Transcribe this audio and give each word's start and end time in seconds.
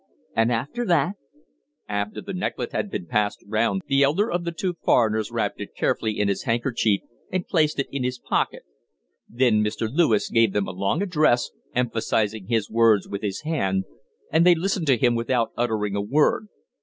"And 0.35 0.51
after 0.51 0.83
that?" 0.87 1.13
"After 1.87 2.21
the 2.23 2.33
necklet 2.33 2.71
had 2.71 2.89
been 2.89 3.05
passed 3.05 3.43
round 3.45 3.83
the 3.85 4.01
elder 4.01 4.31
of 4.31 4.45
the 4.45 4.51
two 4.51 4.73
foreigners 4.83 5.29
wrapped 5.29 5.61
it 5.61 5.75
carefully 5.75 6.19
in 6.19 6.27
his 6.27 6.41
handkerchief 6.41 7.01
and 7.31 7.45
placed 7.47 7.77
it 7.77 7.85
in 7.91 8.03
his 8.03 8.17
pocket. 8.17 8.63
Then 9.29 9.63
Mr. 9.63 9.87
Lewis 9.93 10.31
gave 10.31 10.53
them 10.53 10.67
a 10.67 10.71
long 10.71 11.03
address, 11.03 11.51
emphasizing 11.75 12.47
his 12.47 12.67
words 12.67 13.07
with 13.07 13.21
his 13.21 13.41
hand, 13.41 13.83
and 14.31 14.43
they 14.43 14.55
listened 14.55 14.87
to 14.87 14.97
him 14.97 15.13
without 15.13 15.51
uttering 15.55 15.95
a 15.95 16.01
word. 16.01 16.47